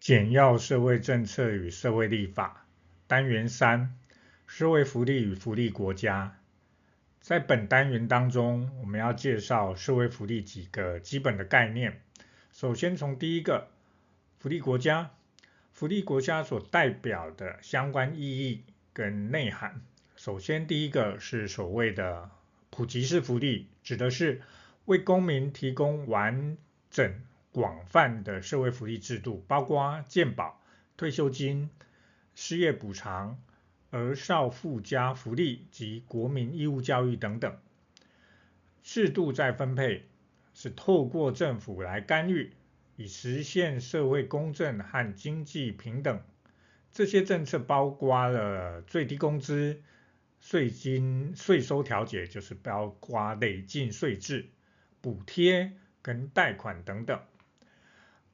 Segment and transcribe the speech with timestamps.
[0.00, 2.66] 简要社会政策与社会立法
[3.06, 3.94] 单元三：
[4.46, 6.38] 社会福利与福利国家。
[7.20, 12.00] 在本单元当中，我们要介绍社会福利几个基本的概念。
[12.50, 13.68] 首先，从第一个
[14.38, 15.10] 福利国家，
[15.74, 18.64] 福利国家所代表的相关意义
[18.94, 19.82] 跟内涵。
[20.16, 22.30] 首先，第一个是所谓的
[22.70, 24.40] 普及式福利，指的是
[24.86, 26.56] 为公民提供完
[26.90, 27.20] 整。
[27.52, 30.60] 广泛的社会福利制度，包括健保、
[30.96, 31.68] 退休金、
[32.34, 33.42] 失业补偿、
[33.90, 37.58] 儿少附加福利及国民义务教育等等。
[38.82, 40.06] 制度再分配
[40.54, 42.52] 是透过政府来干预，
[42.96, 46.22] 以实现社会公正和经济平等。
[46.92, 49.82] 这些政策包括了最低工资、
[50.38, 54.48] 税金、税收调节，就是包括累进税制、
[55.00, 57.20] 补贴跟贷款等等。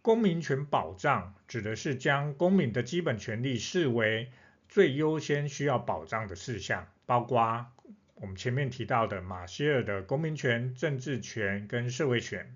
[0.06, 4.30] 公民权保障指的是将公民的基本权利视为
[4.68, 7.66] 最优先需要保障的事项，包括
[8.14, 12.54] 我们前面提到的马歇尔的公民权、政治权跟社会权。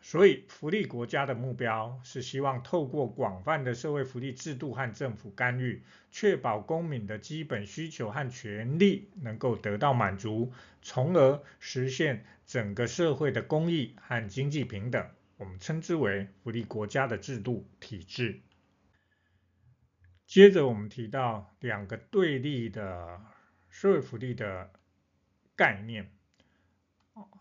[0.00, 15.06] 所以，福利国家的目标是希望透过广泛的社会福利制度和政府干预，确保公民的基本需求和权利能够得到满足，从而实现整个社会的公益和经济平等。
[15.38, 18.40] 我们称之为福利国家的制度体制。
[20.26, 23.20] 接着我们提到两个对立的
[23.70, 24.72] 社会福利的
[25.56, 26.12] 概念。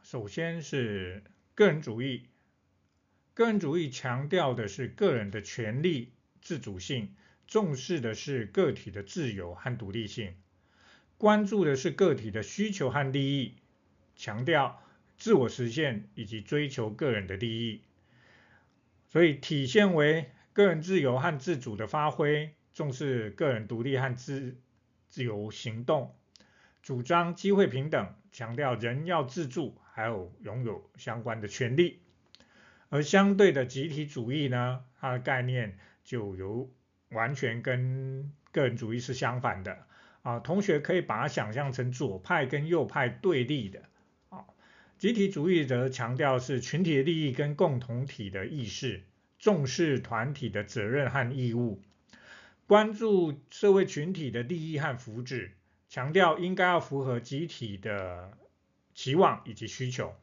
[0.04, 2.30] 首先是个人主义，
[3.34, 7.16] 个人主义强调的是个人的权利自主性，
[7.48, 10.36] 重视的是个体的自由和独立性，
[11.18, 13.56] 关注的是个体的需求和利益，
[14.16, 14.82] 强调
[15.18, 17.82] 自我实现以及追求个人的利益。
[19.08, 24.58] 所以体现为个人自由和自主的发挥，重视个人独立和自
[25.10, 26.16] 自由行动，
[26.82, 32.02] 主张机会平等，强调人要自助，还有拥有相关的权利。
[32.90, 36.70] 而相对的集体主义呢，它的概念就有
[37.10, 39.86] 完全跟个人主义是相反的
[40.22, 40.40] 啊。
[40.40, 43.84] 同学可以把它想象成左派跟右派对立的。
[44.98, 49.04] 集体主义则强调是群体的利益跟共同体的意识，
[49.38, 51.80] 重视团体的责任和义务，
[52.66, 55.52] 关注社会群体的利益和福祉，
[55.88, 58.36] 强调应该要符合集体的
[58.96, 60.16] 期望以及需求。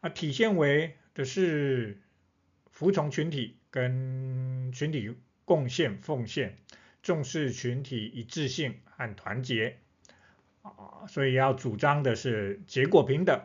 [0.00, 1.98] 啊，体现为的是
[2.70, 5.14] 服从群体跟群体
[5.46, 6.58] 贡献奉献，
[7.02, 9.78] 重视群体一致性和团结。
[10.60, 13.40] 啊，所以要主张的是结果平等。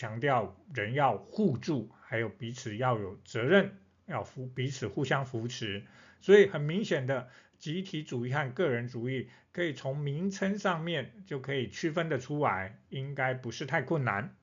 [0.00, 5.84] 强调人要互助，还有彼此要有责任，要扶彼此互相扶持。
[6.22, 7.28] 所以很明显的，
[7.58, 14.34] 集体主义和个人主义可以从名称上面就可以区分得出来，应该不是太困难。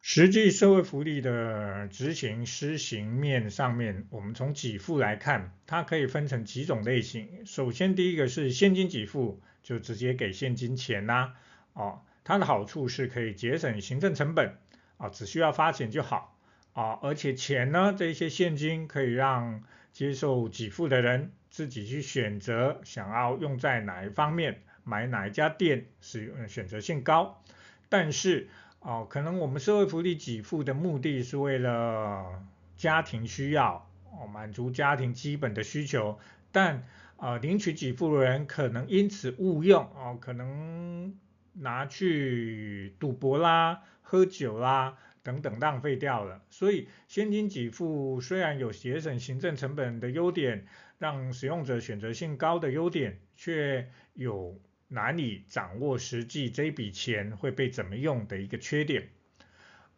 [0.00, 7.46] 实际社会福利的执行施行面上面，我们从给付来看，它可以分成几种类型。
[7.46, 11.34] 首先，第一个是现金给付，就直接给现金钱呐、
[11.74, 12.02] 哦。
[12.24, 14.56] 它的好处是可以节省行政成本
[14.96, 16.34] 啊，只需要发钱就好
[16.72, 19.62] 啊，而且钱呢，这些现金可以让
[19.92, 27.42] 接受给付的人自己去选择想要用在哪一方面，买哪一家店，使用选择性高。
[27.90, 28.48] 但是
[28.80, 32.42] 啊，可能我们社会福利给付的目的是为了
[32.76, 36.18] 家庭需要哦，满足家庭基本的需求，
[36.50, 36.84] 但
[37.18, 41.14] 啊，领取给付的人可能因此误用哦，可能。
[41.54, 46.42] 拿去赌博啦、喝酒啦等等，浪费掉了。
[46.50, 50.66] 所以现金给付虽然有节省行政成本的优点，
[50.98, 59.08] 让使用者选择性高的优点，却有难以掌握实际这笔钱会被怎么用的一个缺点。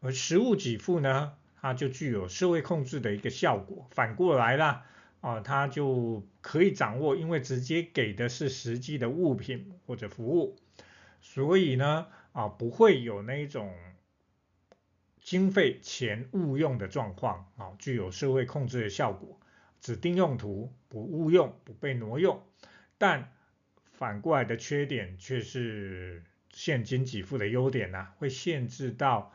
[0.01, 3.89] 而实物给付呢，它就具有社会控制的一个效果。
[3.91, 4.85] 反过来啦，
[5.21, 10.57] 啊，它就可以掌握，因为直接给的是实际的物品或者服务。
[11.21, 13.75] 所以呢，啊，不会有那种
[15.21, 19.41] 经费钱误用的状况，啊，具有社会控制的效果，
[19.81, 22.43] 指定用途不误用，不被挪用。
[22.99, 23.33] 但
[23.93, 26.23] 反过来的缺点却是
[26.53, 29.33] 现金给付的优点呢，会限制到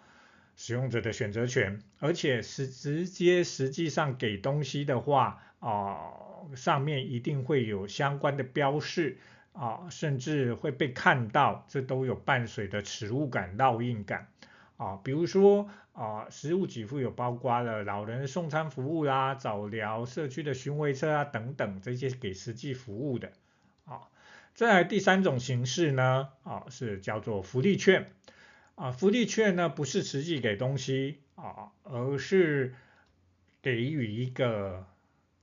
[0.56, 6.12] 使用者的选择权，而且是直接实际上给东西的话，啊，
[6.56, 9.18] 上面一定会有相关的标示。
[9.54, 14.28] 啊，甚至会被看到，这都有伴随的耻辱感、烙印感，
[14.78, 23.32] 啊，比如说啊，实物给付有包括了老人送餐服务啦、早疗、社区的巡回车啊等等这些给实际服务的
[23.86, 24.08] 啊。
[24.56, 28.10] 再来第三种形式呢，啊是叫做福利券
[28.76, 32.74] 啊，福利券呢不是实际给东西啊，而是
[33.62, 34.88] 给予一个。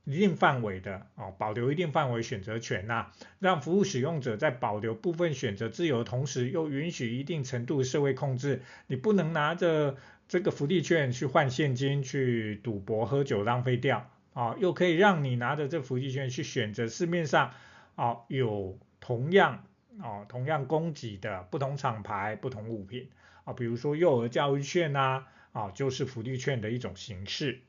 [0.05, 8.61] 一定范围的哦，保留一定范围选择权呐、让服务使用者在保留部分选择自由的同时，又允许一定程度的社会控制。
[8.87, 9.97] 你不能拿着
[10.27, 17.51] 这个福利券去换现金去赌博喝酒浪费掉啊，又可以让你拿着这福利券去选择市面上
[17.95, 19.65] 啊有同样
[19.99, 23.09] 啊同样供给的不同厂牌不同物品
[23.43, 27.61] 啊，比如说幼儿教育券呐啊，就是福利券的一种形式。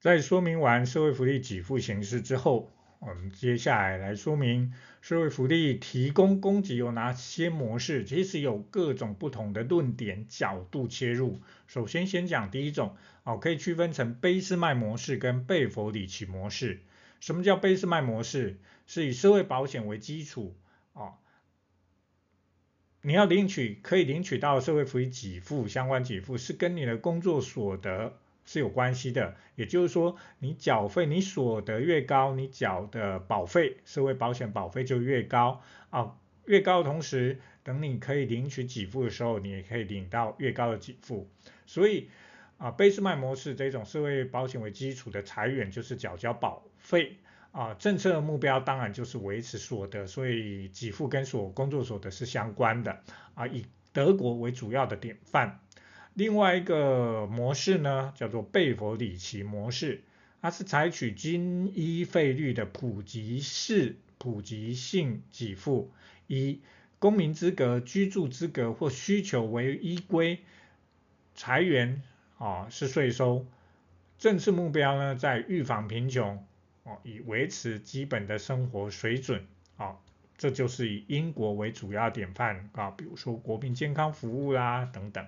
[0.00, 8.02] 在说明完社会福利给付形式之后，我们接下来来说明社会福利提供供给有哪些模式。
[8.02, 11.38] 其实有各种不同的论点角度切入。
[11.66, 16.80] 首先先讲第一种，哦，可以区分成贝斯麦模式跟贝弗里奇模式。
[17.20, 18.58] 什么叫贝斯麦模式？
[18.86, 20.56] 是以社会保险为基础，
[20.94, 21.12] 哦，
[23.02, 28.16] 你要领取可以领取到社会福利给付相关给付是跟你的工作所得。
[28.44, 36.16] 是有关系的，也就是说，你缴费，你所得越高，你缴的保费，社会保险保费就越高啊。
[36.46, 41.28] 越高的同时，等你可以领取给付的时候，你也可以领到越高的给付。
[41.64, 42.08] 所以
[42.58, 47.18] 啊，贝斯麦模式这种社会保险为基础的财源就是缴交保费
[47.52, 47.74] 啊。
[47.74, 53.00] 政策目标当然就是维持所得，所以给付跟所工作所得是相关的
[53.34, 53.46] 啊。
[53.46, 55.60] 以德国为主要的典范。
[56.14, 60.02] 另外一个模式呢，叫做贝弗里奇模式，
[60.42, 65.90] 它是采取均一费率的普及式普及性给付，
[66.26, 66.60] 以
[66.98, 70.40] 公民资格、居住资格或需求为依归，
[71.34, 72.02] 财源
[72.38, 73.46] 啊是税收，
[74.18, 76.44] 政策目标呢在预防贫穷，
[76.82, 79.46] 哦以维持基本的生活水准，
[79.76, 79.96] 啊
[80.36, 85.24] 这就是以英国为主要典范啊，比如说国民健康服务啦等等。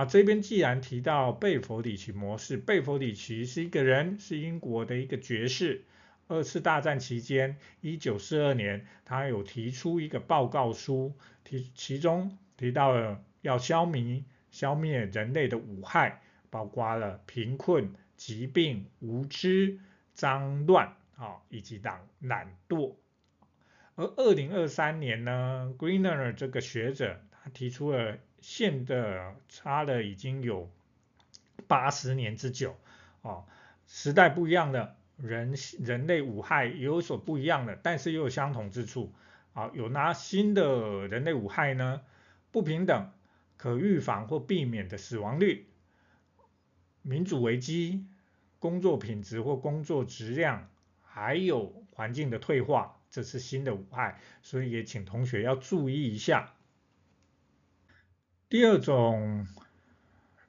[0.00, 5.84] 啊，这边既然提到贝弗里奇模式，贝弗里奇是一个人，是英国的一个爵士。
[6.26, 11.12] 二次大战期间，一九四二年，他有提出一个报告书，
[11.44, 19.80] 提其中提到了要消弭消灭人类的五害，包括了贫困、疾病、无知、
[20.14, 22.94] 脏乱啊，以及懒懒惰。
[23.96, 28.16] 而二零二三年呢，Greener 这个学者他提出了。
[28.40, 30.70] 现的差了已经有
[31.66, 32.76] 八十年之久
[33.22, 33.44] 哦，
[33.86, 39.12] 时代不一样了，人人类五害也有所不一样的，但是又有相同之处
[39.52, 39.70] 啊。
[39.74, 42.02] 有哪新的人类五害呢？
[42.50, 43.12] 不平等、
[43.56, 45.68] 可预防或避免的死亡率、
[47.02, 48.06] 民主危机、
[48.58, 50.68] 工作品质或工作质量，
[51.02, 56.54] 还有环境的退化，这是新的五害，所以也请同学要注意一下。
[58.50, 59.46] 第二种，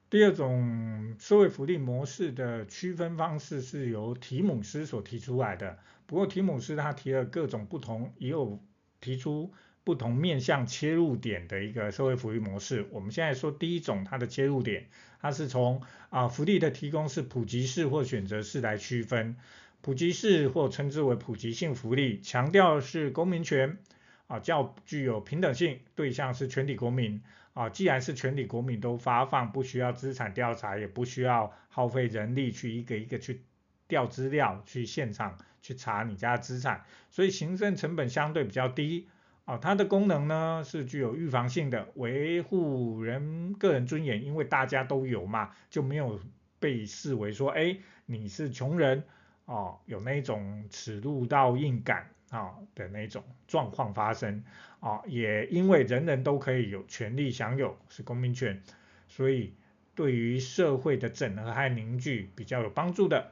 [0.09, 5.77] 第二种社会福利模式的区分方式是由提姆斯所提出来的。
[6.07, 8.59] 不过提姆斯他提了各种不同，也有
[9.01, 9.53] 提出
[9.83, 12.87] 不同面向切入点的一个社会福利模式。
[12.89, 14.87] 我们现在说第一种，它的切入点，
[15.21, 19.35] 它是从啊福利的提供是普及式或选择式来区分。
[19.81, 23.77] 普及式或称之为普及性福利，强调是公民权
[24.25, 27.21] 啊，较具有平等性，对象是全体国民。
[27.53, 33.41] 啊，既然是全体国民都发放，不需要资产调查，也不需要耗费人力去一个一个去
[33.87, 39.07] 调资料，去现场去查你家资产，所以行政成本相对比较低。
[39.43, 46.19] 啊，它的功能呢是具有预防性的，维护人个人尊严，因为大家都有嘛，就没有
[46.59, 49.03] 被视为说，哎，你是穷人，
[49.45, 52.07] 哦，有那种此路道硬感。
[52.31, 54.43] 啊的那种状况发生
[54.79, 58.63] 啊，也因为人人都可以有权利享有是公民权，
[59.09, 59.53] 所以
[59.93, 63.31] 对于社会的整合和凝聚比较有帮助的。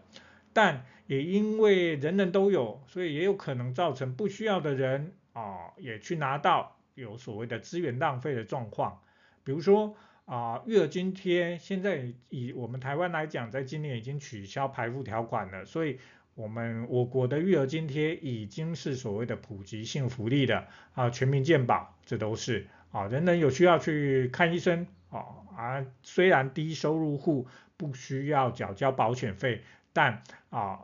[0.52, 9.02] 但也因为人人都有，所以也有可能造成不需要的人啊也去拿到有所谓的资源浪费的状况。
[9.46, 16.00] 比如说啊，育儿津贴现在以我们台湾来讲，在今年已经取消排富条款了，所以。
[16.36, 30.80] 我们我国的育儿津贴已经是所谓的普及性福利的啊，全民健保，这都是啊，人人有需要去看医生啊，啊，虽然低收入户不需要缴交保险费，但啊，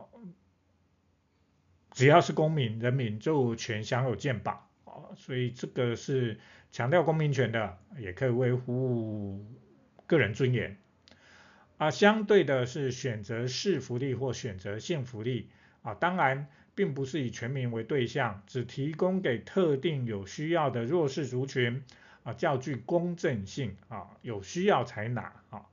[1.91, 6.37] 只要是公民人民就全享有健保啊，所以这个是
[6.71, 9.45] 强调公民权的，也可以维护
[10.05, 10.77] 个人尊严。
[11.77, 15.49] 啊，相对的是选择式福利或选择性福利
[15.81, 21.83] 啊，当然并不是以全民为对象，只提供给特定有需要的弱势族群
[22.23, 25.65] 啊，较具公正性啊，有需要才拿啊，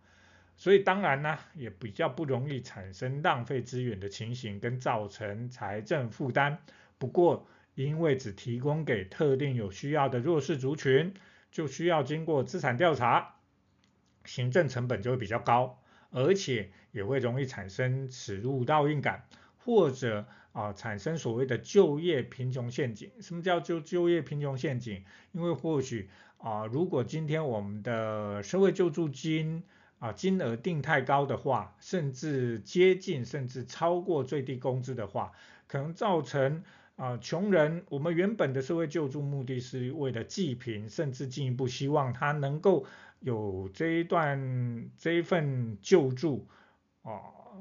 [0.57, 6.59] 所以当然呢，也比较不容易产生浪费资源的情形跟造成财政负担。
[6.99, 11.15] 不过因为只提供给特定有需要的弱势族群，
[11.53, 13.37] 就需要经过资产调查，
[14.25, 15.79] 行政成本就会比较高。
[16.13, 19.25] 而且也会容易产生耻辱倒应感，
[19.65, 23.11] 或者啊产生所谓的就业贫穷陷阱。
[23.21, 25.03] 什么叫就就业贫穷陷阱？
[25.33, 29.63] 因为或许啊，如果今天我们的社会救助金
[29.99, 35.33] 啊金额定太高的话，甚至接近甚至超过最低工资的话，
[35.67, 36.63] 可能造成
[36.97, 37.85] 啊穷人。
[37.89, 42.85] 我们原本的社会救助目的是为了济贫，甚至进一步希望他能够。
[43.23, 46.49] 有这一段这一份救助，
[47.03, 47.21] 哦，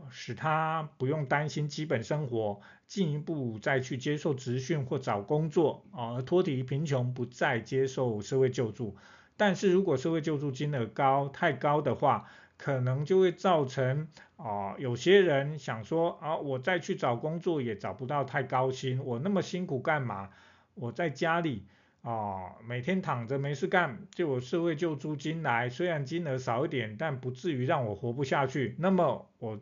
[0.10, 8.98] 使他不用担心基本生活，进一步再去接受职训或找工作，啊，脱离贫穷，不再接受社会救助。
[9.38, 12.26] 但是如果社会救助金额高太高的话，
[12.58, 20.32] 可能就会造成啊，有些人想说啊，我再去找工作也找不到太高薪，我那么辛苦干嘛？
[20.74, 21.68] 我在家里。
[22.02, 28.76] 哦，每天躺着没事干，就有社会救助金来，虽然金额少一点，但不至于让我活不下去。
[28.80, 29.60] 那么我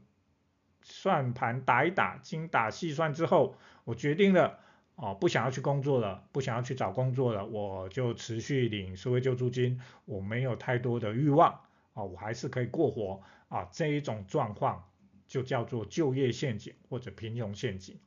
[0.82, 4.58] 算盘打一打，精打细算之后，我决定了，
[4.96, 11.60] 哦，不想要去工作了，不想要去找工作了，我就持续领社会救助金，我没有太多的欲望，
[11.94, 14.86] 啊，我还是可以过活，啊，这一种状况
[15.28, 18.00] 就叫做就业陷阱或者贫穷陷阱，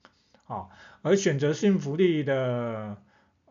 [0.47, 0.69] 啊，
[1.03, 2.97] 而选择性福利的。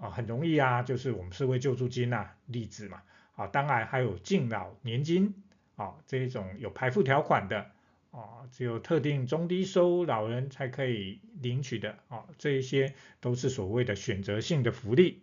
[0.01, 3.03] 啊，很容易啊，就是我们社会救助金啊，例子嘛，
[3.35, 5.35] 啊，当然还有敬老年金，
[5.75, 7.69] 啊，这一种有排付条款的，
[8.09, 15.21] 啊，只有特定中低收老人才可以领取的，啊，这一些都是所谓的选择性的福利。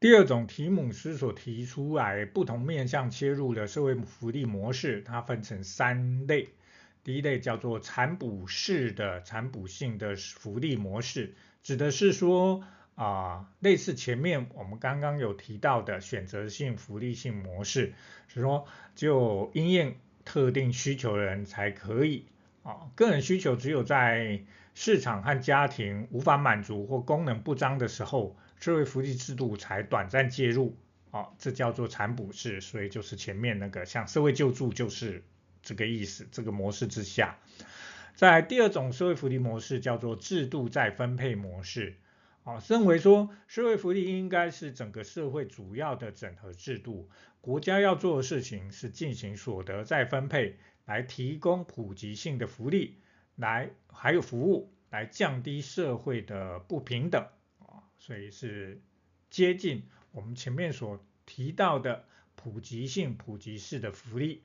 [0.00, 6.48] 第二种，提姆斯所提出来不同面向切入的社会福利模式，它分成三类，
[7.02, 11.34] 第一类叫做产补式的产补性的福利模式。
[11.64, 12.62] 指的是说
[12.94, 17.94] 啊、呃，类似前面我们刚刚有提到的选择性福利性模式，
[18.28, 22.26] 是说就因应特定需求的人才可以
[22.62, 24.42] 啊，个人需求只有在
[24.74, 30.76] 市场和家庭无法满足或功能不彰的时候，社会福利制度才短暂介入
[31.10, 35.22] 啊，这叫做产补式，所以就是前面那个像社会救助就是
[35.62, 37.38] 这个意思，这个模式之下。
[38.14, 41.96] 在第二种社会福利模式叫做制度再分配模式，
[42.44, 52.98] 啊，认为说社会福利应该是整个社会主要的整合制度，国家要做的事情是进行所得再分配，来提供普及性的福利，
[53.34, 57.26] 来还有服务，来降低社会的不平等，
[57.58, 58.80] 啊，所以是
[59.28, 62.04] 接近我们前面所提到的
[62.36, 64.44] 普及性、普及式的福利。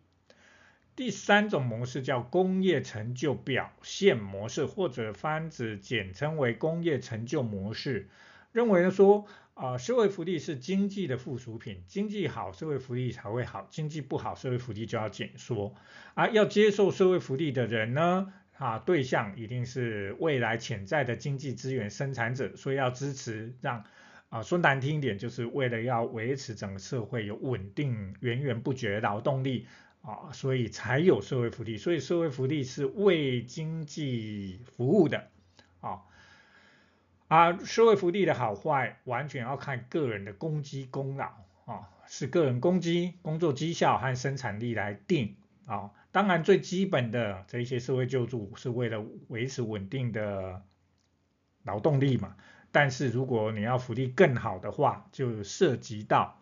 [1.00, 8.10] 第三种模式叫工业成就表现模式，或者泛指简称为工业成就模式，
[8.52, 15.74] 认为说啊、社会福利是经济的附属品，经济好，社会福利才会好，经济不好，社会福利就要减缩。
[16.16, 23.86] 啊，要接受社会福利的人呢，啊，对象一定是未来潜在的经济资源生产者，所以要支持让，
[24.28, 29.66] 啊，说难听一点，就是为了要维持整个社会有稳定、源源不绝的劳动力。
[30.02, 35.28] 啊，所以才有社会福利，所以社会福利是为经济服务的，
[35.82, 36.02] 啊，
[37.28, 41.26] 啊，社会福利的好坏完全要看个人的功绩功劳，
[41.66, 50.64] 啊，是个人功绩、工作绩效和生产力来定，啊，当然最基本的这一些社会救助是为了维持稳定的
[51.64, 52.38] 劳动力嘛，
[52.72, 56.39] 但是如果你要福利更好的话，就涉及到。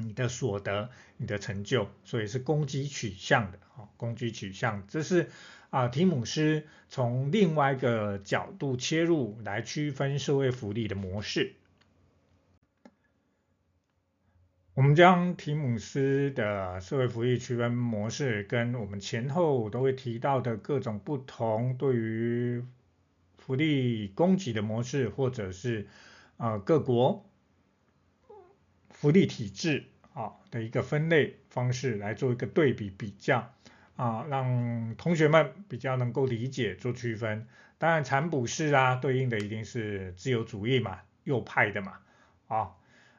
[0.00, 5.28] 你的所得、你的成就，所以是攻击取向的，啊，攻击取向，这是
[5.70, 11.54] 啊提姆斯从另外一个角度切入来区分社会福利的模式。
[14.74, 22.64] 我们将提姆斯的社会福利区分模式跟我们前后都会提到的各种不同对于
[23.36, 25.88] 福利供给的模式，或者是
[26.36, 27.27] 啊各国。
[29.00, 33.48] 福利体制啊的一个分类方式来做一个对比比较
[33.94, 37.46] 啊，让同学们比较能够理解做区分。
[37.78, 41.98] 当然产补式啊，对应的一定是自由主义嘛，右派的嘛
[42.48, 42.70] 啊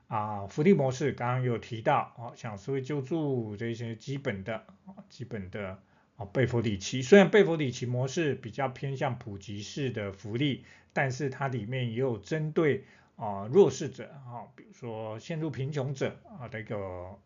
[0.10, 5.80] 啊，福利模式刚刚有提到啊，像社会救助这些基本的啊基本的
[6.18, 12.84] 啊贝弗里奇，虽然贝弗里奇模式比较偏向普及式的福利，但是它里面也有针对
[13.20, 17.20] 啊弱势者啊，比如说陷入贫穷者啊的一个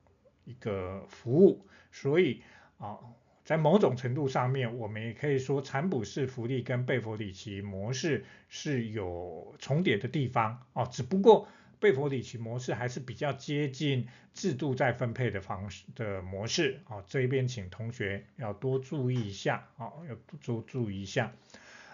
[0.46, 2.42] 一个服务，所以
[2.78, 2.98] 啊。
[3.46, 10.88] 在某种程度上面，我们也可以说，产补式福利跟贝弗里奇模式是有重叠的地方哦。
[10.90, 11.46] 只不过
[11.78, 17.04] 贝弗里奇模式还是比较接近制度再分配的方式的模式哦。
[17.06, 21.34] 这一边请同学要多注意一下哦，要多注意一下。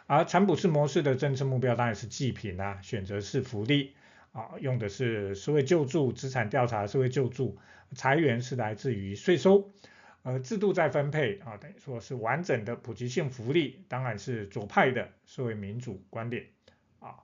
[0.09, 3.93] 而产补式模式的政策目标当然是济贫啊，选择是福利
[4.31, 7.59] 啊，用的是社会救助、资产调查、社会救助，
[7.93, 9.69] 财源是来自于税收。
[10.23, 16.47] 呃，制度再分配啊，等于说是完整的普及性福利，当然是左派的社会民主观点
[16.99, 17.21] 啊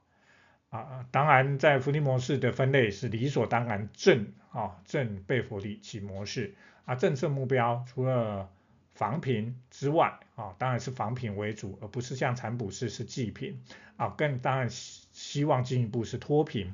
[0.69, 6.53] 啊，当然在福利模式的分类是理所当然正啊正贝弗里奇模式
[6.85, 8.51] 啊，政策目标除了
[8.95, 13.61] 防贫之外啊，当然是防贫为主，而不是像产补式是济贫
[13.97, 16.73] 啊，更当然希望进一步是脱贫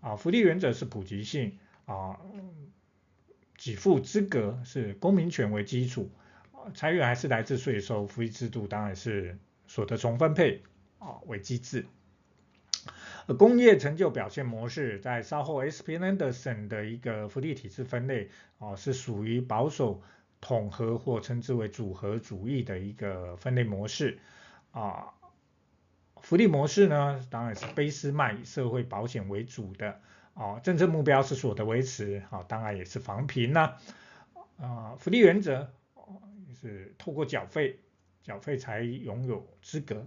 [0.00, 1.56] 啊，福利原则是普及性
[1.86, 2.18] 啊。
[3.60, 6.10] 给付资格是公民权为基础，
[6.74, 10.62] 财源还是来自税收，福利制度当然是所得重分配
[11.00, 11.84] 啊为机制。
[13.36, 15.98] 工业成就表现模式在稍后 S.P.
[15.98, 20.00] Anderson 的一个福利体制分类啊是属于保守
[20.40, 24.18] 统合或称之为组合主义的一个分类模式
[24.72, 25.14] 啊。
[26.20, 30.00] 福利模式呢，当然是卑斯麦以社会保险为主的。
[30.34, 33.76] 啊，政策目标是所得维持，啊，当然也是防贫呐。
[34.56, 35.72] 啊，福利原则
[36.60, 37.80] 是透过缴费，
[38.22, 40.06] 缴费才拥有资格。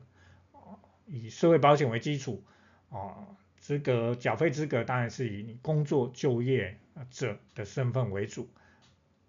[1.06, 2.42] 以社会保险为基础，
[2.90, 6.78] 啊，资格缴费资格当然是以你工作就业
[7.10, 8.48] 者的身份为主。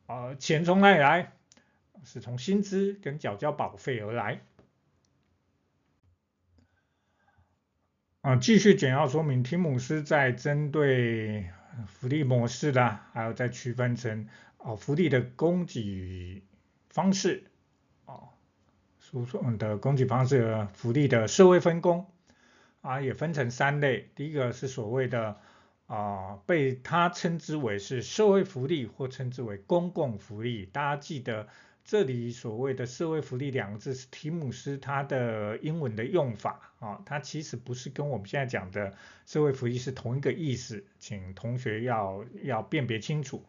[0.06, 1.32] 啊，钱从哪里来？
[2.04, 4.40] 是从薪资跟缴交保费而来。
[8.22, 11.50] 啊，继续简要说明，提姆斯在针对
[11.86, 16.42] 福利模式的，还有再区分成哦福利的供给
[16.88, 17.50] 方式，
[18.04, 18.30] 哦
[18.98, 22.10] 输送的供给方式，福利的社会分工，
[22.80, 25.40] 啊也分成三类，第一个是所谓的
[25.92, 31.48] 啊被他称之为是社会福利或称之为公共福利，大家记得。
[31.84, 38.94] 这里所谓的社会福利两个字是提姆斯他的英文的用法啊，它其实不是跟我们现在讲的
[39.26, 43.44] 社会福利是同一个意思，请同学要要辨别清楚。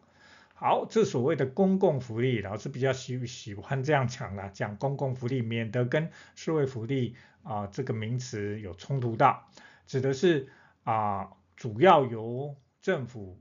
[0.52, 9.48] 好，这所谓的公共福利，老师比较喜喜欢这样讲啦，讲公共福利，免得跟社会福利啊这个名词有冲突到，
[9.86, 10.48] 指的是
[10.82, 13.38] 啊主要由政府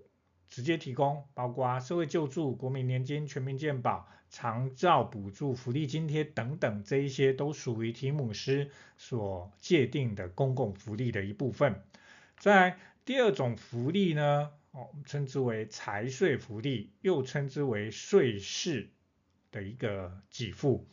[0.50, 4.08] 直接提供，包括社会救助、国民年金、全民健保。
[4.36, 11.84] 长照补助、福利津贴等等，这一些都属于提姆斯所界定的公共福利的一部分。
[12.40, 18.90] 在第二种福利呢，哦，称之为财税福利，又称之为税式
[19.52, 20.88] 的一个给付，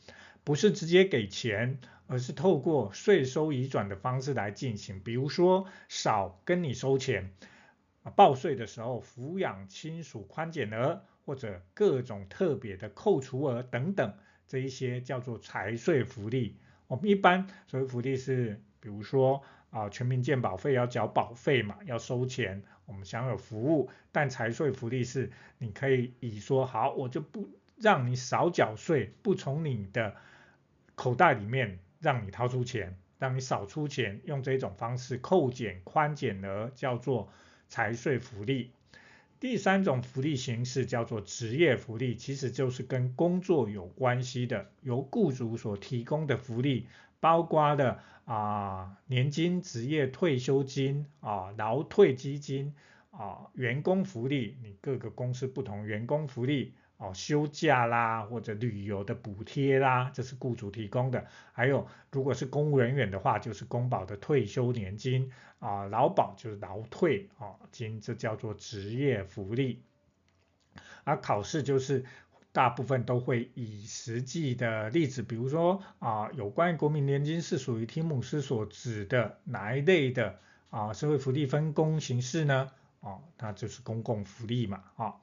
[0.44, 1.80] 不是直接给钱，
[2.10, 5.00] 而是透过税收移转的方式来进行。
[5.00, 7.32] 比如说，少跟你收钱，
[8.16, 11.02] 报税的时候抚养亲属宽减额。
[11.26, 14.14] 或者各种特别的扣除额等等，
[14.48, 16.56] 这一些叫做财税福利。
[16.88, 23.90] 我们一般所谓福利是，比如说啊，全民健保费要缴保费嘛，要收钱，我们享有服务。
[24.10, 30.16] 但财税福利是，你可以以说好，我就不让你少缴税，不从你的
[30.96, 37.28] 口袋里面让你掏出钱，让你少出钱，用这种方式扣减宽减额，叫做
[37.68, 38.72] 财税福利。
[39.38, 46.86] 第三种福利形式叫做职业福利，其实就是跟工作有关系的，由雇主所提供的福利，
[47.20, 52.74] 包括的啊年金、职业退休金啊、劳退基金
[53.10, 56.74] 啊、员工福利，你各个公司不同员工福利。
[57.00, 61.24] 哦，休假啦，或者旅游的补贴啦，这是雇主提供的。
[61.52, 69.82] 还有，如果是公务人员的话，就是公保的退休年金啊，劳保就是劳退啊金，这叫做职业福利。
[71.04, 72.04] 而考试就是
[72.52, 82.70] 大部分都会以实际的例子，比如说啊，有关于国民年金是属于提姆斯所指的哪一类的啊社会福利分工形式呢？
[83.00, 85.14] 哦，它就是公共福利嘛，啊，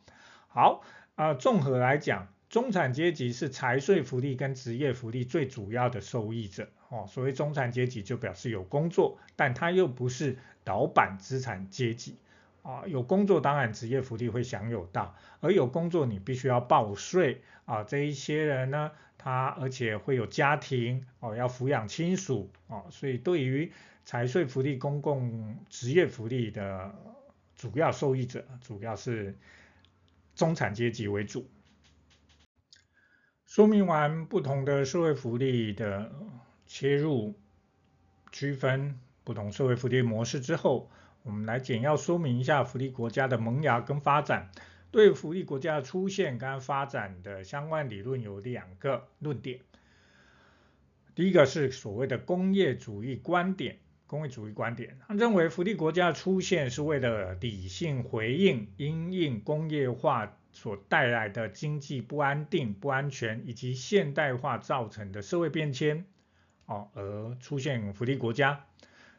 [0.47, 0.81] 好。
[1.17, 6.69] 啊，综合来讲，中产阶级是财税福利跟职业福利最主要的受益者。
[6.89, 12.17] 哦，所谓中产阶级就表示有工作，但他又不是老板资产阶级。
[12.61, 23.71] 啊，有工作当然职业福利会享有到，而有工作你必须要报税啊，这一些人呢，他而且会有家庭哦，要抚养亲属哦，所以对于
[24.05, 26.93] 财税福利公共职业福利的
[27.55, 29.35] 主要受益者，主要是
[30.37, 31.49] 中产阶级为主。
[33.45, 36.13] 说明完不同的社会福利的
[36.65, 37.37] 切入
[38.31, 40.89] 区分不同社会福利模式之后，
[41.23, 44.51] 我们来简要说明一下福利国家的萌芽跟发展。
[44.89, 49.59] 对福利国家出现跟发展的相关理论有两个论点。
[51.13, 66.05] 第一个是所谓的工业主义观点，工业主义观点，他认为福利国家出现是为了理性回应因应工业化所带来的经济不安定、不安全以及现代化造成的社会变迁，
[66.65, 68.65] 哦，而出现福利国家。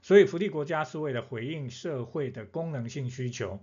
[0.00, 3.62] 所以，福利国家是为了回应社会的功能性需求。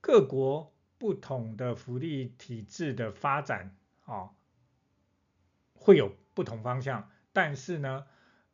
[0.00, 4.30] 各国不同的福利体制的发展啊，
[5.74, 7.08] 会有不同方向。
[7.32, 8.06] 但是呢，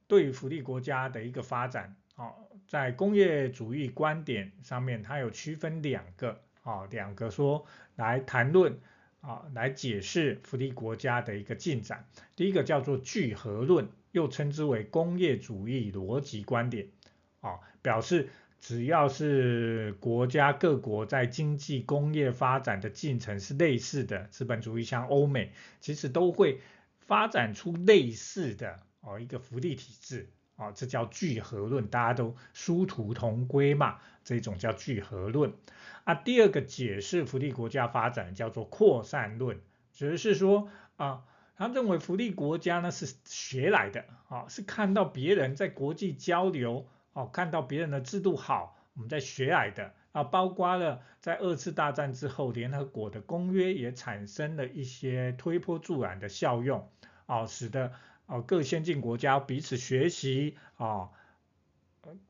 [0.09, 2.35] 对于福利国家的一个发展啊，
[2.67, 8.79] 在工业主义观点上面，它有区分两个啊，两个说来谈论
[9.21, 12.07] 啊，来解释福利国家的一个进展。
[12.35, 13.89] 第一个叫做聚合论。
[14.13, 16.89] 又称之为工业主义逻辑观点，
[17.43, 26.61] 啊，表示只要是国家各国在经济工业发展的进程是类似的，资本主义像欧美，其实都会
[27.01, 35.55] 发展出类似的哦一个福利体制，啊，这叫聚合论，大家都殊途同归嘛，这种叫聚合论。
[36.05, 39.61] 啊，第二个解释福利国家发展叫做扩散论，
[39.93, 41.25] 只、就是说啊。
[41.59, 56.91] 他认为福利国家呢是学来的，啊，是看到别人在国际交流，哦，看到别人的制度好，我们在学来的，啊，包括了在二次大战之后，联合国的公约也产生了一些推波助澜的效用，
[57.25, 57.91] 啊，使得
[58.27, 61.11] 啊各先进国家彼此学习，啊。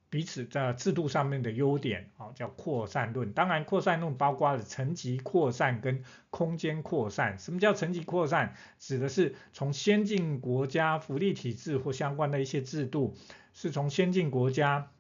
[0.09, 3.33] 彼此在制度上面的优点啊，叫扩散论。
[3.33, 7.39] 当然，扩散论包括了层级扩散跟空间扩散。
[7.41, 8.55] 什么叫层级扩散？
[8.79, 13.17] 指的是从先进国家福利体制或相关的一些制度，
[13.53, 14.91] 是从先进国家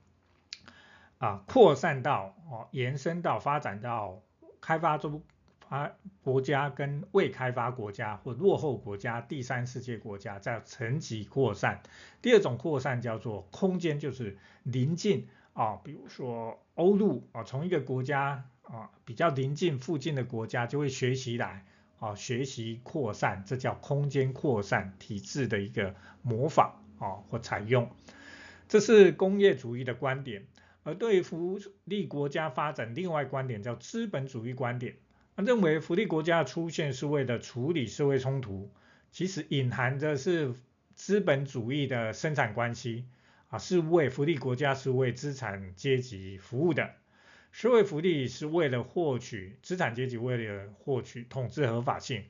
[1.18, 4.22] 啊扩散到哦，延伸到发展到
[4.60, 5.22] 开发中。
[5.68, 5.90] 啊，
[6.22, 11.82] 国家跟未开发国家或落后国家、第三世界国家在层级扩散。
[12.22, 21.64] 第二种扩散叫做空间，就是邻近啊，比如说欧陆啊，从一个国家啊比较邻近附近的国家就会学习来
[21.98, 27.90] 啊，学习扩散，这叫空间扩散体制的一个模仿啊或采用。
[28.68, 30.46] 这是工业主义的观点，
[30.84, 34.94] 而对福利国家发展另外观点叫资本主义观点。
[35.36, 38.72] 他认为福利国家出现是为了处理社会冲突，
[39.12, 40.54] 其实隐含的是
[40.94, 43.04] 资本主义的生产关系
[43.48, 46.90] 啊，是为福利国家是为资产阶级服务的，
[47.52, 52.24] 社会福利是为了获取资产阶级为了获取统治合法性。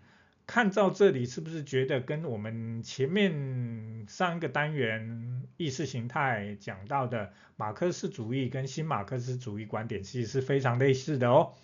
[0.44, 11.54] 看到这里是不是觉得跟我们前面上一个单元意识形态讲到的马克思主义跟新马克思主义观点其实是非常类似的哦？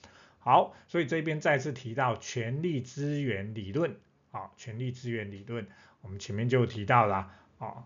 [0.44, 3.94] 好，所以这边再次提到权力资源理论，
[4.32, 5.68] 啊，权力资源理论，
[6.00, 7.84] 我们前面就提到了，啊，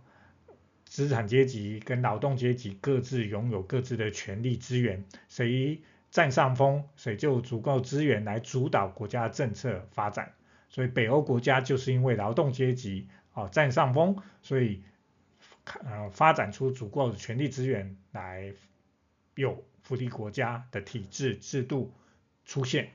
[0.86, 10.32] 资产阶级跟劳动阶级各自拥有各自的权力资源，谁占上风，谁就足够资源来主导国家政策发展。
[10.70, 14.82] 所以北欧国家就是因为劳动阶级啊占上风，所以
[15.84, 18.54] 呃发展出足够的权力资源来
[19.34, 21.92] 有福利国家的体制制度。
[22.46, 22.92] 出现，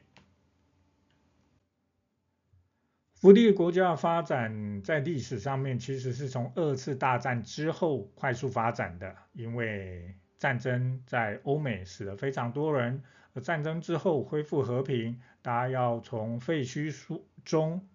[3.13, 17.87] 福利国家发展在历史上面其实是从二次大战之后快速发展的，因为战争在欧美死了非常多人，而战争之后恢复和平，大家要从废墟中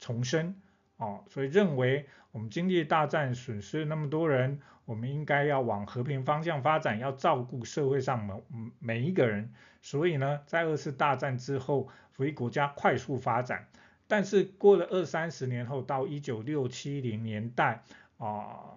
[0.00, 0.60] 重生，
[0.96, 8.42] 哦，所以认为我们经历大战损失那么多人，我们应该要往和平方向发展，要照顾社会上每
[8.78, 9.52] 每一个人。
[9.82, 13.68] 所以呢，在二次大战之后，福利国家快速发展。
[14.08, 17.82] 但是过了二三十年后，到一九六七零年代
[18.18, 18.72] 啊、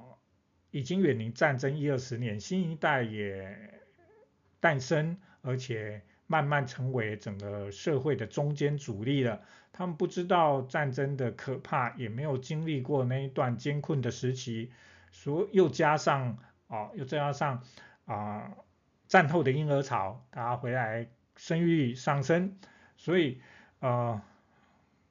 [0.72, 3.58] 已经远离战争一二十年，新一代也
[4.60, 9.42] 诞生，而且慢慢成为整个社会的中坚主力了。
[9.72, 14.72] 他们不知道战争的可怕，也没有经历过那一段艰困的时期，
[15.12, 17.64] 所又加上啊、又加上
[18.06, 18.16] 啊。
[18.16, 18.58] 呃
[19.10, 22.60] 战后的婴儿潮，大家回来生育上升，
[22.96, 23.42] 所以
[23.80, 24.22] 呃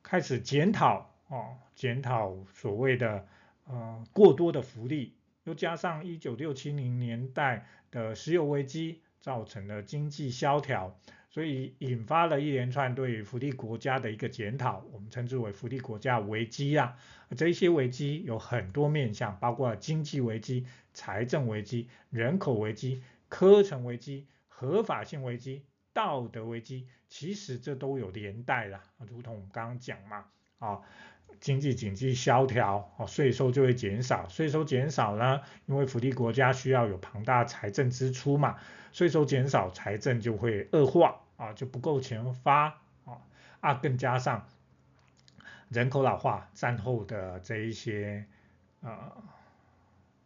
[0.04, 3.26] 开始检讨哦，检讨所谓的
[3.66, 10.96] 呃过多的福利，又加上一九六七零年代的石油危机，造成了经济萧条。
[11.30, 16.96] 所以引发了一连串对于福利国家的一个检讨，我们称之为福利国家危机啊。
[17.36, 25.62] 这些危机有很多面向，包括经济危机、财政危机、人口危机、科成危机、合法性危机、
[25.92, 28.80] 道德危机，其实这都有连带的。
[29.06, 30.24] 如同我们刚刚讲嘛，
[30.58, 30.80] 啊，
[31.40, 38.57] 经济经济萧条，啊，税收就会减少，税收减少呢，因为福利国家需要有庞大财政支出嘛，
[38.92, 41.20] 税收减少，财政就会恶化。
[41.38, 43.22] 啊，就不够钱发啊
[43.61, 44.48] 啊，更加上
[45.68, 48.27] 人口老化，战后的这一些
[48.81, 49.12] 呃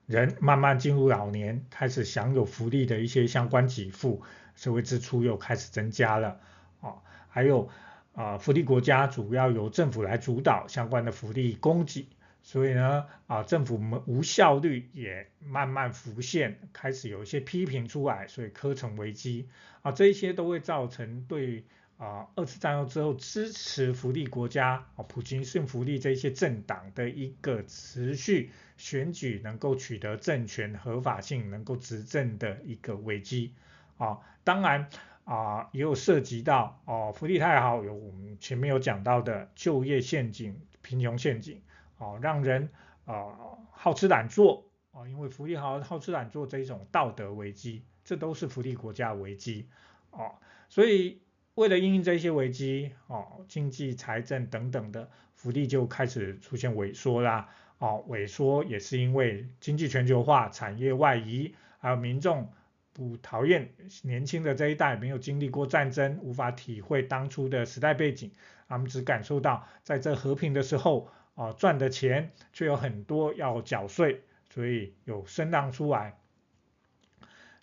[0.07, 4.23] 人慢慢进入老年，开始享有福利的一些相关给付，
[4.55, 6.41] 社会支出又开始增加了
[6.81, 6.95] 啊，
[7.29, 7.69] 还有
[8.15, 12.09] 啊，福利国家主要由政府来主导相关的福利供给。
[12.45, 19.49] 所以呢，啊，政府无效率也慢慢浮现，开始有一些批评出来，所以科成危机
[19.83, 21.65] 啊，这一些都会造成对
[21.99, 33.55] 啊二次战后之后支持福利国家啊普京逊福利这些政党的一个持续选举能够取得政权合法性，能够执政的一个危机
[33.99, 34.89] 啊，当然
[35.25, 41.61] 啊也有涉及到哦福利太好，有我们前面有讲到的就业陷阱、贫穷陷阱。
[41.99, 42.69] 哦，让人
[43.05, 43.31] 啊、
[43.71, 49.69] 好吃懒做啊、哦，因为福利好好吃懒做这一种道德危机，这都是福利国家危机
[50.11, 50.35] 哦。
[50.69, 51.23] 所以
[51.55, 57.49] 为了应应这些危机哦，经济财政等等的福利就开始出现萎缩啦。
[57.79, 62.53] 哦，萎缩也是因为经济全球化、产业外移，还有民众
[62.93, 68.33] 不讨厌年轻的这一代没有经历过战争，无法体会当初的时代背景，
[68.69, 71.09] 他们只感受到在这和平的时候。
[71.35, 76.19] 啊，赚的钱却有很多要缴税，所以有声浪出来，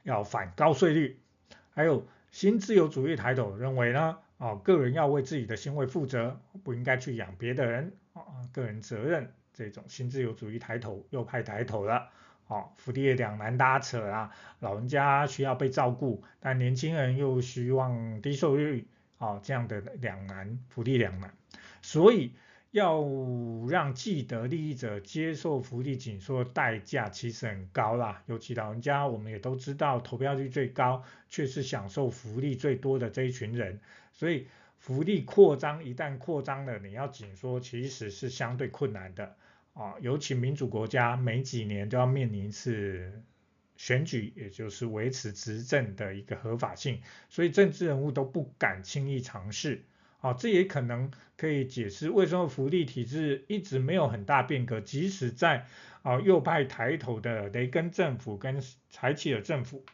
[0.02, 1.20] 要反高税率。
[1.70, 12.10] 还有新自由主义抬头，认为呢，啊，个人要为自己的行为负责，不应该去养别的人，啊，个人责任这种新自由主义抬头，右派抬头了，
[12.50, 18.86] 哦，福利两难拉扯啊，老人家需要被照顾，但年轻人又希望低收入率，
[19.18, 21.34] 啊，这样的两难，福利两难，
[21.82, 22.34] 所以。
[22.72, 23.04] 要
[23.68, 33.80] 让既得利益者接受福利紧缩的代价其实很高啦，尤其老人家，我们也都知道投票率最高，却是享受福利最多的这一群人，
[34.14, 34.46] 所以
[34.78, 39.36] 福利扩张一旦扩张了，你要紧缩其实是相对困难的
[39.74, 43.24] 啊，尤其民主国家每几年都要面临一次
[43.78, 49.84] 选举，也就是维持执政的一个合法性，所以政治人物都不敢轻易尝试。
[50.22, 55.66] 啊，这也可能可以解释为什么福利体制一直没有很大变革，即使在
[56.02, 59.86] 啊右派抬头的雷根政府跟柴契尔政府，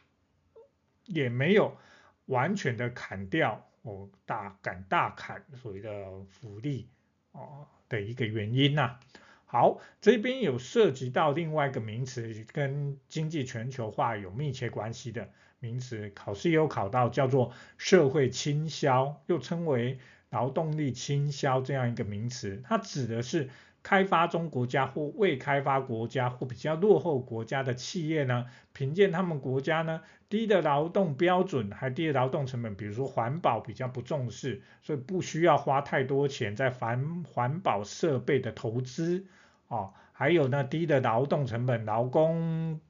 [1.04, 1.76] 也没有
[2.24, 6.88] 完全的砍掉哦大敢大砍所谓的福利
[7.30, 8.98] 哦的一个原因呐、
[9.46, 19.98] 好，这边有涉及到另外一个名词，跟经济全球化有密切关系的名词，考试也有考到，叫做社会倾销，又称为。
[20.30, 23.48] 劳动力倾销这样一个名词，它指的是
[23.86, 39.24] 开发中国家或未开发国家或比较落后国家的企业呢，凭借他们国家呢低的劳动标准，还低的劳动成本，比如说环保比较不重视，所以不需要花太多钱在环环保设备的投资
[39.68, 42.80] 哦，还有呢低的劳动成本，劳工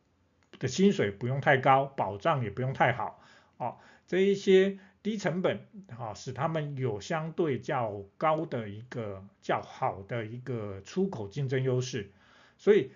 [0.58, 3.20] 的薪水不用太高，保障也不用太好
[3.58, 4.78] 哦，这一些。
[5.06, 5.60] 低成本
[5.96, 12.10] 啊，使他们有相对较高的一个较好的一个出口竞争优势，
[12.58, 12.90] 所以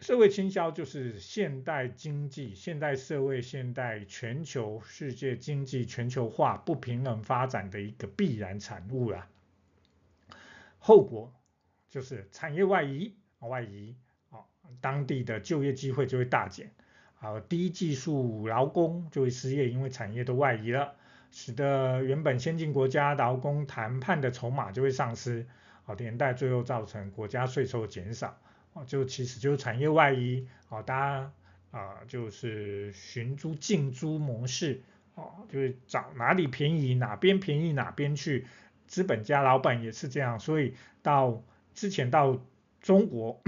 [0.00, 9.28] 社会倾销就是现代经济、现代社会、现代全球世界经济全球化不平衡发展的一个必然产物啦。
[10.78, 11.32] 后果
[11.88, 13.94] 就是产业外移，外移
[14.30, 14.40] 啊，
[14.80, 16.74] 当地的就业机会就会大减。
[17.26, 20.94] 啊，低技术劳工就会失业，因为产业都外移了，
[21.32, 25.44] 使得原本先进国家劳工谈判的筹码就会丧失，
[25.86, 28.38] 啊，连带最后造成国家税收减少，
[28.74, 31.32] 啊，就其实就是产业外移，啊，大家
[31.72, 34.82] 啊就是寻租竞租模式，
[35.16, 38.46] 啊，就是找哪里便宜哪边便宜哪边去，
[38.86, 41.42] 资本家老板也是这样，所以到
[41.74, 42.40] 之前到
[42.80, 43.42] 中国。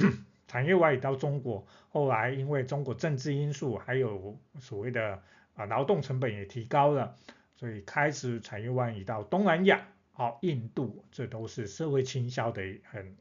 [0.49, 5.23] 产业外移到中国，后来因为中国政治因素，还有所谓的
[5.55, 7.15] 啊，劳动成本也提高了，
[7.55, 13.17] 所以开始产业外移到东南亚，好，印度，这都是社会倾销的很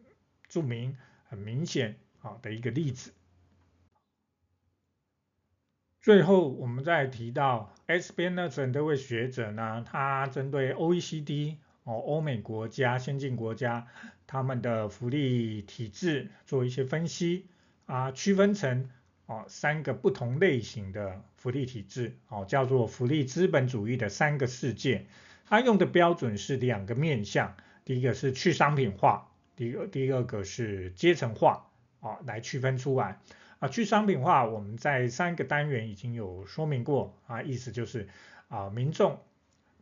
[0.47, 3.13] 著名、很明显啊的一个例子。
[5.99, 8.13] 最后，我们再提到 S.
[8.13, 13.87] b e n n e t 这位学者呢，他针对 OECD 哦，欧美国家、先进国家
[14.27, 17.47] 他们的福利体制做一些分析
[17.87, 18.89] 啊，区分成。
[19.29, 25.05] 哦，三个不同类型的福利体制，哦，叫做福利资本主义的三个世界。
[25.45, 31.67] 它用的标准是两个面向，第一个是去商品化，第二第二个是阶层化，
[31.99, 33.19] 哦，来区分出来。
[33.59, 38.07] 啊，去商品化我们在三个单元已经有说明过，啊，意思就是
[38.47, 39.19] 啊，民众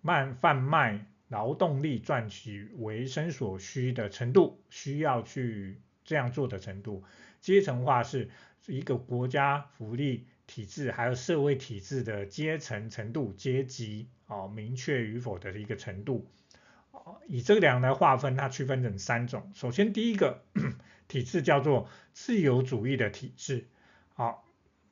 [0.01, 7.03] 慢贩卖劳动力赚取维生所需的程度，需要去这样做的程度。
[7.41, 8.29] 阶层化是。
[8.67, 16.25] 一个国家福利体制还有社会体制的阶层程度阶级啊，明确与否的一个程度，
[17.27, 19.51] 以这两来划分，它区分成三种。
[19.53, 20.41] 首先第一个
[21.07, 23.67] 体制叫做自由主义的体制，
[24.15, 24.43] 好，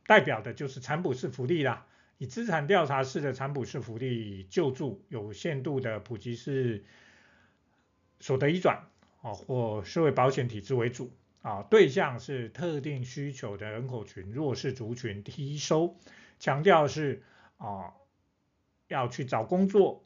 [0.06, 6.84] 代表的就是产补式福利啦，以资产调查式的产补式福利救助、有限度的普及式
[8.20, 8.88] 所得移转
[9.22, 11.12] 啊或社会保险体制为主。
[11.42, 15.98] 啊，对象是特定需求的人口群、弱势族群、低收，
[16.40, 17.22] 强调是
[17.58, 17.92] 啊，
[18.88, 20.06] 要去找工作，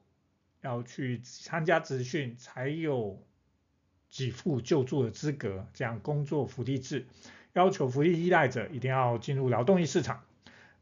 [0.62, 3.24] 要去参加职训才有
[4.10, 7.06] 给付救助的资格，这样工作福利制，
[7.54, 10.24] 要求福利依赖者一定要进入劳动力市场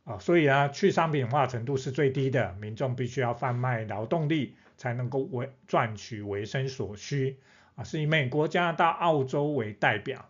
[0.05, 7.39] 啊，所以呢，去商品化程度是最低的，民众必须要贩卖劳动力才能够为赚取维生所需
[7.75, 10.29] 啊，是以美国、加拿大、澳洲为代表。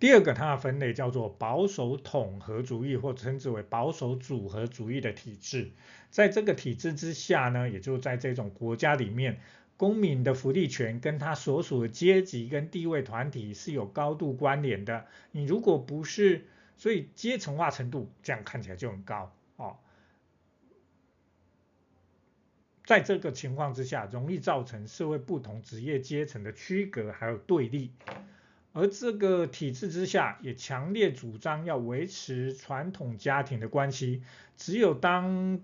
[0.00, 5.70] 第二个，它的分类叫做保守统合主义，或称之为保守组合主义的体制。
[6.10, 9.40] 在这个体制之下呢，也就在这种国家里面，
[9.82, 15.06] 公民的福利权跟他所属的阶级跟地位团体是有高度关联的。
[15.32, 16.44] 你如果不是，
[16.76, 19.78] 所以阶层化程度这样看起来就很高哦。
[22.84, 27.90] 在这个情况之下，容易造成社会不同职业阶层的区隔还有对立。
[28.72, 34.22] 而这个体制之下，也强烈主张要维持传统家庭的关系。
[34.56, 35.60] 只有当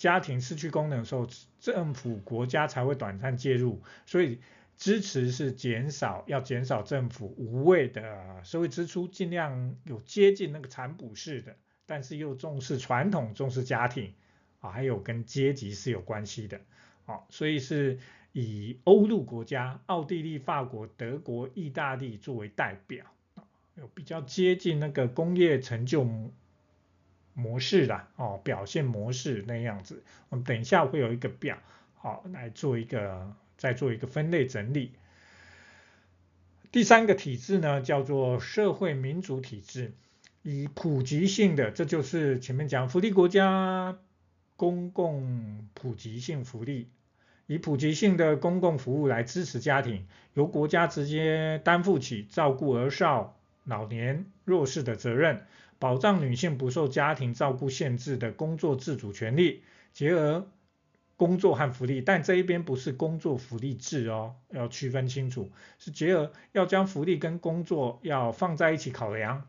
[0.00, 1.28] 家庭失去功能的时候，
[1.60, 3.80] 政府国家才会短暂介入。
[4.06, 4.40] 所以
[4.76, 14.14] 支持是减少，要减少政府无谓的社会支出，尽量有接近那个产补式的，但是又重视传统、重视家庭
[14.60, 16.60] 啊，还有跟阶级是有关系的。
[17.06, 17.98] 啊，所以是。
[18.32, 23.04] 以欧陆国家，奥地利、法国、德国、意大利作为代表，
[23.74, 26.04] 有比较接近那个工业成就
[27.40, 30.02] 模式啦，哦，表现模式那样子。
[30.28, 31.58] 我们等一下会有一个表，
[31.94, 34.92] 好，来做一个再做一个分类整理。
[36.70, 39.92] 第三个体制呢，叫做社会民主体制，
[40.42, 43.98] 以普及性的，这就是前面讲福利国家，
[44.56, 46.88] 公共普及性福利。
[47.46, 55.44] 以普及性的公共服务来支持家庭，由国家直接担负起照顾儿少、老年、弱势的责任，
[55.80, 59.62] 保障女性不受家庭照顾限制的工作自主权利，
[59.92, 60.46] 结合
[61.16, 62.00] 工作和福利。
[62.02, 69.48] 但这一边不是工作福利制哦，要区分清楚，是结合要将福利跟工作要放在一起考量，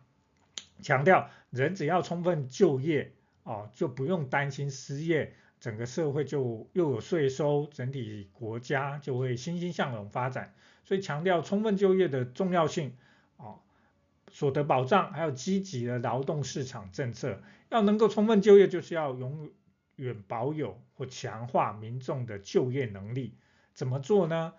[0.81, 3.11] 强调人只要充分就业
[3.43, 5.33] 哦，就不用担心失业。
[5.59, 12.93] 整个社会就又有税收，整体国家就会欣欣向荣发展，所以强调充分就业的重要性，
[14.31, 19.51] 所得保障还有积极的劳动市场政策，要能够充分就业，就是要永
[19.97, 23.35] 远保有或强化民众的就业能力。
[23.73, 24.53] 怎么做呢？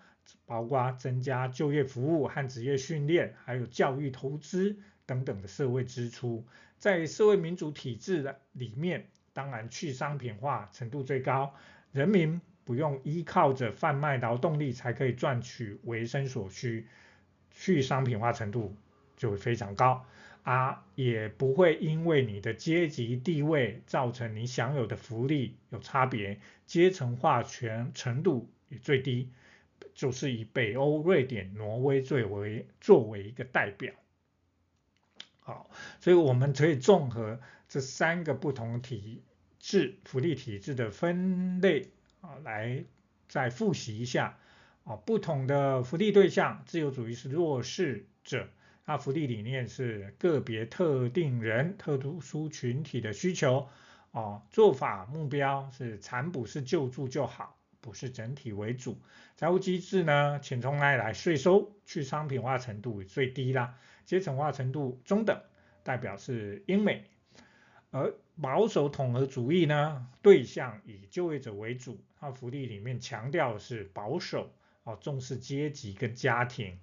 [0.45, 6.45] 包括增加就业服务和职业训练，还有教育投资等等的社会支出，
[6.77, 9.09] 在社会民主体制的里面。
[9.33, 11.55] 当然，去商品化程度最高，
[11.91, 16.87] 人民不用依靠着贩卖劳动力才可以赚取维生所需，
[17.49, 18.75] 去商品化程度
[19.17, 20.05] 就会非常高
[20.43, 29.29] 啊，也不会因为你的阶级地位造成你享有的福利有差别，阶层化权程度也最低，
[29.93, 33.93] 就是以北欧瑞典、挪威最为作为一个代表。
[35.39, 39.21] 好，所以我们可以综合这三个不同体
[39.59, 41.87] 制福利体制的分类
[42.21, 42.83] 啊，来
[43.27, 44.37] 再复习一下
[44.83, 48.49] 啊，不同的福利对象，自由主义是弱势者，
[48.85, 53.69] 那福利理念是个别特定人、特殊群体的需求，
[54.11, 58.99] 哦，做法目标是残补式救助就好，不是整体为主。
[59.37, 61.13] 财务机制呢，钱从哪里来？
[61.13, 65.41] 税收，去商品化程度最低啦，阶层化程度中等，
[65.83, 67.05] 代表是英美。
[67.89, 74.51] 而保守统合主义呢，对象以就业者为主，它福利里面强调是保守，
[74.83, 76.77] 哦，重视阶级跟家庭。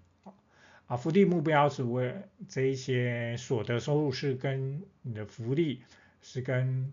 [0.90, 5.84] 啊，福利目标是为这一些所得收入是跟你的福利
[6.20, 6.92] 是跟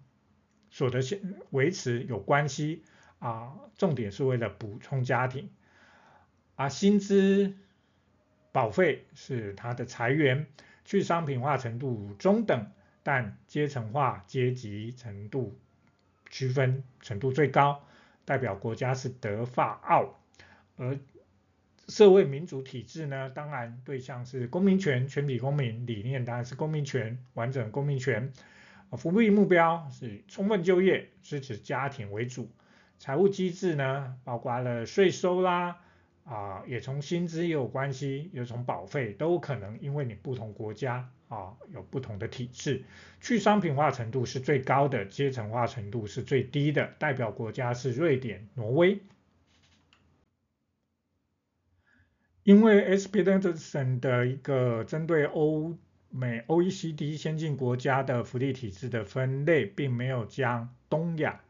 [0.70, 1.20] 所得现
[1.50, 2.84] 维持有关系
[3.18, 5.50] 啊，重点是为了补充家庭
[6.58, 7.56] 啊，薪资
[8.52, 10.46] 保费是它的财源，
[10.86, 12.72] 去商品化程度中等，
[13.02, 15.58] 但阶层化阶级程度
[16.30, 17.84] 区分程度最高，
[18.26, 20.20] 代表国家是德法澳，
[20.76, 21.00] 而。
[21.88, 28.32] 社会民主体制呢，当然对象是公民权，全体公民理念当然是公民权，完整公民权。
[28.98, 32.50] 福利目标是充分就业，支持家庭为主。
[33.00, 35.78] 财务机制呢，包括了税收啦，
[36.26, 42.84] 啊，也从薪资也有关系，也从保费都可能，因为你不同国家啊有不同的体制。
[43.22, 49.00] 去商品化程度是最高的，阶层化程度是最低的，代表国家是瑞典、挪威。
[52.48, 53.10] 因为 S.
[53.10, 55.78] Peterson 的一个针对欧
[56.10, 61.42] 美 OECD 先进国家的福利体制的分类，并没有将东亚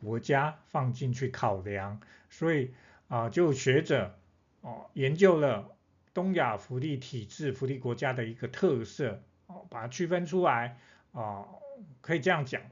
[0.00, 2.70] 国家放进去考量，所以
[3.08, 4.16] 啊，就学者
[4.62, 5.76] 哦研究了
[6.14, 10.78] 东亚福利体制、福利国家的一个特色哦，把它区分出来
[11.12, 11.44] 啊，
[12.00, 12.62] 可以这样讲。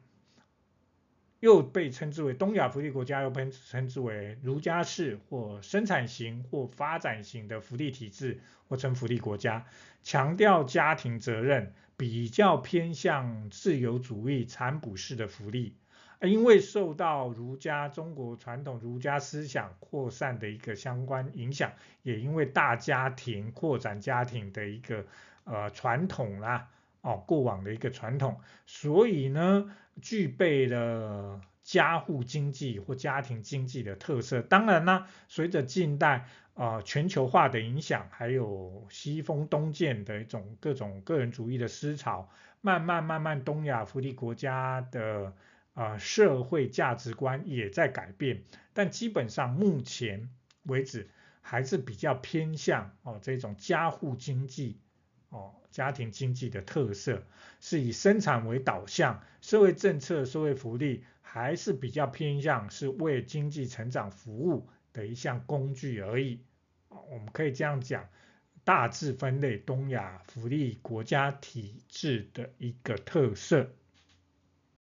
[1.41, 9.67] 又被称之为东亚福利国家，又被称之为儒家式或生产型或发展型的福利体制，或称福利国家，
[10.03, 15.75] 强调家庭责任，比较偏向自由主义残补式的福利。
[16.23, 21.73] 因为受到儒家中国传统儒家思想扩散的一个相关影响，
[22.03, 25.07] 也因为大家庭扩展家庭的一个
[25.45, 26.69] 呃传统啦。
[27.03, 34.43] 哦，过往的一个传统，所以呢，具备了家户经济或家庭经济的特色。
[34.43, 42.29] 当然呢，随着近代啊、全球化的影响，还有西风东渐的一种各种个人主义的思潮，
[42.61, 45.33] 慢慢慢慢，东亚福利国家的
[45.73, 48.43] 啊、社会价值观也在改变。
[48.75, 50.29] 但基本上目前
[50.65, 51.09] 为止，
[51.41, 54.79] 还是比较偏向哦这种家户经济。
[55.31, 57.25] 哦，家庭经济的特色
[57.61, 66.41] 是以生产为导向，社会政策、社会福利还是比较偏向是为经济成长服务的一项工具而已。
[66.89, 68.09] 我们可以这样讲，
[68.65, 73.73] 大致分类东亚福利国家体制的一个特色。